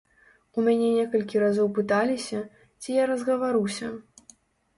У 0.59 0.61
мяне 0.67 0.87
некалькі 0.93 1.41
разоў 1.43 1.67
пыталіся, 1.75 2.41
ці 2.81 2.97
я 2.97 3.03
разгаваруся. 3.13 3.93